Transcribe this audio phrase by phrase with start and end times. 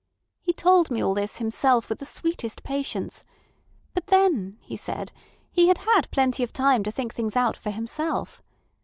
[0.41, 3.23] He told me all this himself with the sweetest patience;
[3.93, 5.11] but then, he said,
[5.51, 8.41] he had had plenty of time to think out things for himself.